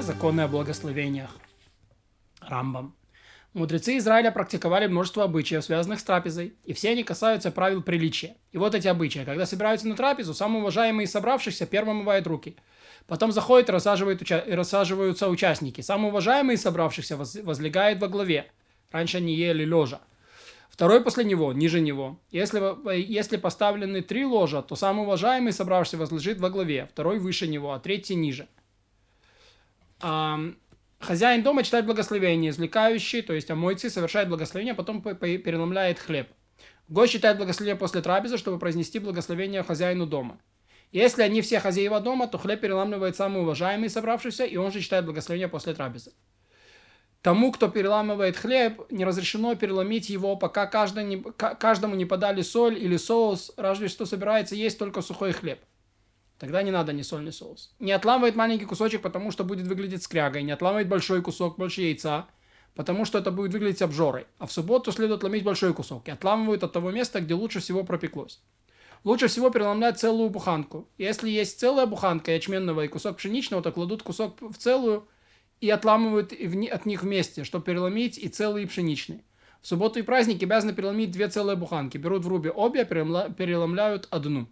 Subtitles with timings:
[0.00, 1.30] Законы о благословениях.
[2.40, 2.94] Рамбам.
[3.54, 8.36] Мудрецы Израиля практиковали множество обычаев, связанных с трапезой, и все они касаются правил приличия.
[8.52, 9.24] И вот эти обычаи.
[9.24, 12.56] Когда собираются на трапезу, самые уважаемые из собравшихся первым мывают руки.
[13.06, 15.80] Потом заходят и, рассаживают уча- и рассаживаются участники.
[15.80, 18.50] Самые уважаемые из собравшихся воз- возлегает во главе.
[18.90, 20.00] Раньше они ели лежа.
[20.68, 22.20] Второй после него, ниже него.
[22.30, 22.60] Если,
[23.00, 27.80] если поставлены три ложа, то самый уважаемый собравшийся возлежит во главе, второй выше него, а
[27.80, 28.46] третий ниже.
[29.98, 36.28] Хозяин дома читает благословение, извлекающий, то есть омойцы, совершает благословение, а потом переломляет хлеб.
[36.88, 40.38] Гость читает благословение после трапезы, чтобы произнести благословение хозяину дома.
[40.92, 45.04] Если они все хозяева дома, то хлеб переламливает самый уважаемый собравшийся, и он же читает
[45.04, 46.12] благословение после трапезы.
[47.22, 53.52] Тому, кто переламывает хлеб, не разрешено переломить его, пока каждому не подали соль или соус,
[53.56, 55.58] разве что собирается есть только сухой хлеб.
[56.38, 57.74] Тогда не надо ни соль, ни соус.
[57.78, 60.42] Не отламывает маленький кусочек, потому что будет выглядеть скрягой.
[60.42, 62.26] Не отламывает большой кусок, больше яйца,
[62.74, 64.26] потому что это будет выглядеть обжорой.
[64.38, 66.06] А в субботу следует ломить большой кусок.
[66.08, 68.40] И отламывают от того места, где лучше всего пропеклось.
[69.04, 70.88] Лучше всего переломлять целую буханку.
[70.98, 75.08] Если есть целая буханка ячменного и кусок пшеничного, то кладут кусок в целую
[75.60, 79.24] и отламывают от них вместе, чтобы переломить и целый, и пшеничный.
[79.62, 81.96] В субботу и праздники обязаны переломить две целые буханки.
[81.96, 84.48] Берут в рубе обе, переломляют одну.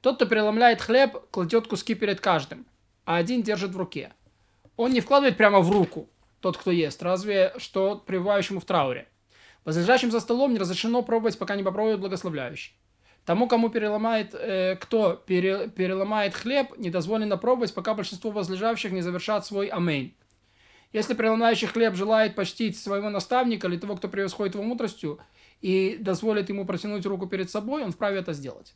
[0.00, 2.66] Тот, кто переломляет хлеб, кладет куски перед каждым,
[3.04, 4.12] а один держит в руке.
[4.76, 6.08] Он не вкладывает прямо в руку,
[6.40, 9.08] тот, кто ест, разве что пребывающему в трауре.
[9.64, 12.74] Возлежащим за столом не разрешено пробовать, пока не попробует благословляющий.
[13.24, 19.02] Тому, кому переломает, э, кто пере, переломает хлеб, не дозволено пробовать, пока большинство возлежавших не
[19.02, 20.14] завершат свой амейн.
[20.92, 25.18] Если переломающий хлеб желает почтить своего наставника или того, кто превосходит его мудростью,
[25.60, 28.74] и дозволит ему протянуть руку перед собой, он вправе это сделать.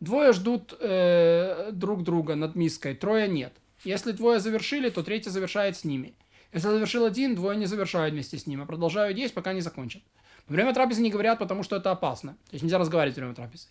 [0.00, 3.52] Двое ждут э, друг друга над миской, трое нет.
[3.84, 6.14] Если двое завершили, то третий завершает с ними.
[6.52, 10.02] Если завершил один, двое не завершают вместе с ним, а продолжают есть, пока не закончат.
[10.48, 12.32] Во время трапезы не говорят, потому что это опасно.
[12.48, 13.68] То есть нельзя разговаривать во время трапезы.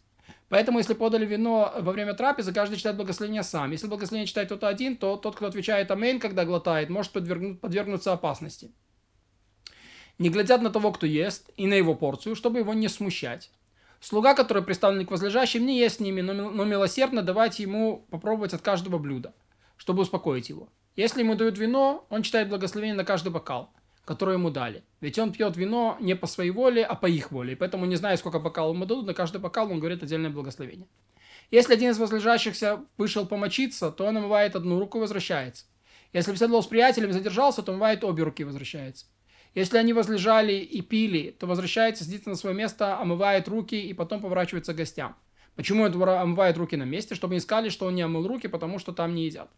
[0.49, 3.71] Поэтому, если подали вино во время трапезы, каждый читает благословение сам.
[3.71, 8.13] Если благословение читает кто-то один, то тот, кто отвечает амейн, когда глотает, может подвергнуть, подвергнуться
[8.13, 8.71] опасности.
[10.19, 13.49] Не глядят на того, кто ест, и на его порцию, чтобы его не смущать.
[14.05, 18.61] Слуга, который представлен к возлежащим, не ест с ними, но милосердно давать ему попробовать от
[18.61, 19.33] каждого блюда,
[19.77, 20.69] чтобы успокоить его.
[20.95, 23.73] Если ему дают вино, он читает благословение на каждый бокал,
[24.05, 24.83] который ему дали.
[25.01, 27.53] Ведь он пьет вино не по своей воле, а по их воле.
[27.53, 30.87] И поэтому, не зная, сколько бокалов ему дадут, на каждый бокал он говорит отдельное благословение.
[31.49, 35.65] Если один из возлежащихся вышел помочиться, то он омывает одну руку и возвращается.
[36.13, 39.07] Если беседовал с приятелем и задержался, то омывает обе руки и возвращается.
[39.55, 44.19] Если они возлежали и пили, то возвращается, сидит на свое место, омывает руки и потом
[44.19, 45.15] поворачивается к гостям.
[45.55, 47.15] Почему он омывает руки на месте?
[47.15, 49.49] Чтобы не сказали, что он не омыл руки, потому что там не едят.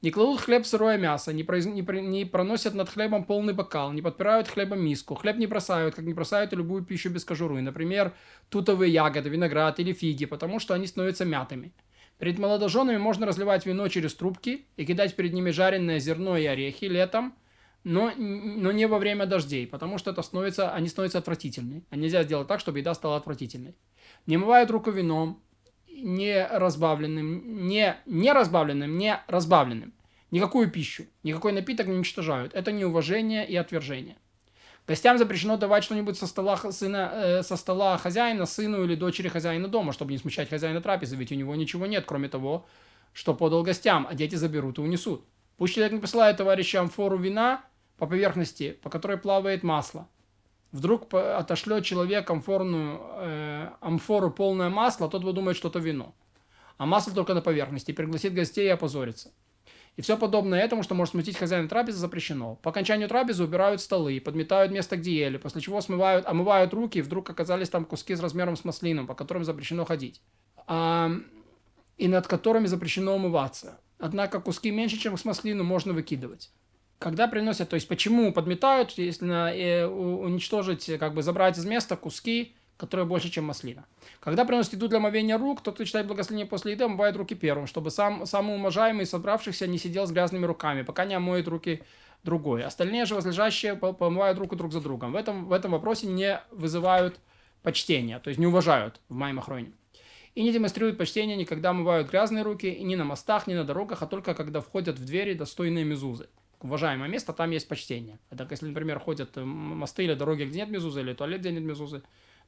[0.00, 1.66] Не кладут хлеб сырое мясо, не, произ...
[1.66, 2.00] не, при...
[2.00, 6.14] не проносят над хлебом полный бокал, не подпирают хлебом миску, хлеб не бросают, как не
[6.14, 8.12] бросают и любую пищу без кожуры, например,
[8.48, 11.72] тутовые ягоды, виноград или фиги, потому что они становятся мятыми.
[12.18, 16.84] Перед молодоженами можно разливать вино через трубки и кидать перед ними жареное зерно и орехи
[16.84, 17.34] летом–
[17.88, 21.84] но, но не во время дождей, потому что это становится, они становятся отвратительными.
[21.88, 23.76] А нельзя сделать так, чтобы еда стала отвратительной.
[24.26, 25.40] Не мывают руку вином,
[25.88, 29.94] не разбавленным, не, не разбавленным, не разбавленным.
[30.32, 32.54] Никакую пищу, никакой напиток не уничтожают.
[32.54, 34.16] Это неуважение и отвержение.
[34.88, 39.68] Гостям запрещено давать что-нибудь со стола, сына, э, со стола хозяина, сыну или дочери хозяина
[39.68, 42.66] дома, чтобы не смущать хозяина трапезы, ведь у него ничего нет, кроме того,
[43.12, 45.24] что подал гостям, а дети заберут и унесут.
[45.56, 47.64] Пусть человек не посылает товарищам фору вина,
[47.98, 50.08] по поверхности, по которой плавает масло.
[50.72, 56.14] Вдруг отошлет человек амфорную, э, амфору полное масло, тот думает, что это вино.
[56.76, 59.30] А масло только на поверхности, пригласит гостей и опозорится.
[59.96, 62.56] И все подобное этому, что может смутить хозяина трапезы, запрещено.
[62.56, 67.02] По окончанию трапезы убирают столы, подметают место, где ели, после чего смывают, омывают руки, и
[67.02, 70.20] вдруг оказались там куски с размером с маслином, по которым запрещено ходить.
[70.66, 71.10] А,
[71.96, 73.80] и над которыми запрещено умываться.
[73.98, 76.50] Однако куски меньше, чем с маслину, можно выкидывать
[76.98, 82.54] когда приносят, то есть почему подметают, если э, уничтожить, как бы забрать из места куски,
[82.76, 83.84] которые больше, чем маслина.
[84.20, 87.66] Когда приносят еду для мовения рук, тот, кто читает благословение после еды, омывает руки первым,
[87.66, 91.82] чтобы сам, самый уважаемый из собравшихся не сидел с грязными руками, пока не омоет руки
[92.22, 92.64] другой.
[92.64, 95.12] Остальные же возлежащие помывают руку друг за другом.
[95.12, 97.20] В этом, в этом вопросе не вызывают
[97.62, 99.72] почтения, то есть не уважают в моем охроне.
[100.34, 104.02] И не демонстрируют почтения никогда омывают грязные руки, и ни на мостах, ни на дорогах,
[104.02, 106.28] а только когда входят в двери достойные мезузы
[106.60, 108.18] уважаемое место, там есть почтение.
[108.30, 111.52] А так, если, например, ходят э, мосты или дороги, где нет мезузы, или туалет, где
[111.52, 112.02] нет мезузы,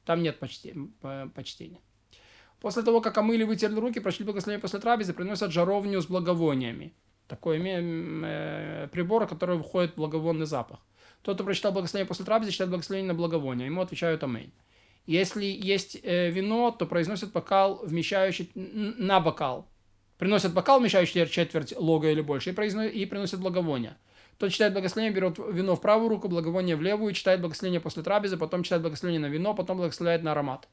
[0.05, 1.81] там нет почтения.
[2.61, 6.93] После того, как омыли, вытерли руки, прошли благословение после трапезы, приносят жаровню с благовониями.
[7.29, 10.81] Такой э, прибор, который выходит благовонный запах.
[11.23, 13.67] Тот, кто прочитал благословение после трапезы, читает благословение на благовоние.
[13.67, 14.53] Ему отвечают аминь.
[15.07, 19.69] Если есть э, вино, то произносят бокал, вмещающий на бокал.
[20.19, 23.97] Приносят бокал, вмещающий четверть лога или больше, и, произносят, и приносят благовоние.
[24.37, 28.37] Тот читает благословение, берет вино в правую руку, благовоние в левую, читает благословение после трапезы,
[28.37, 30.69] потом читает благословение на вино, потом благословляет на аромат.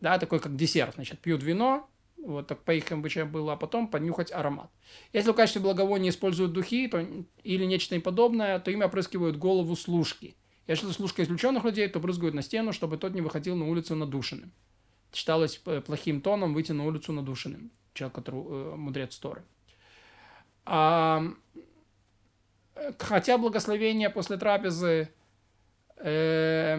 [0.00, 0.94] Да, такой как десерт.
[0.94, 4.70] Значит, пьют вино, вот так по их обычаям было, а потом поднюхать аромат.
[5.12, 7.06] Если в качестве благовония используют духи то,
[7.42, 10.36] или нечто подобное, то ими опрыскивают голову служки.
[10.66, 13.94] Если это служка исключенных людей, то брызгают на стену, чтобы тот не выходил на улицу
[13.96, 14.52] надушенным.
[15.12, 17.70] Считалось э, плохим тоном выйти на улицу надушенным.
[17.98, 19.42] Человек, который э, мудрец Торы.
[20.64, 21.24] А,
[22.96, 25.08] хотя благословение после трапезы
[25.96, 26.78] э,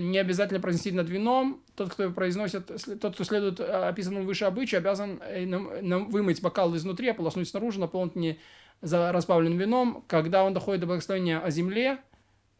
[0.00, 2.66] не обязательно произнести над вином, тот, кто произносит,
[3.00, 8.38] тот, кто следует описанному выше обычаю, обязан э, вымыть бокал изнутри, ополоснуть снаружи, наполнить не
[8.82, 10.04] за разбавленным вином.
[10.08, 12.00] Когда он доходит до благословения о земле,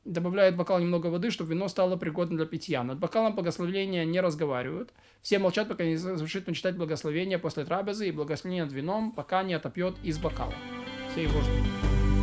[0.09, 2.83] добавляет в бокал немного воды, чтобы вино стало пригодным для питья.
[2.83, 4.93] Над бокалом благословения не разговаривают.
[5.23, 9.43] Все молчат, пока не завершит он читать благословение после трапезы и благословение над вином, пока
[9.43, 10.55] не отопьет из бокала.
[11.13, 12.18] Все его ждут.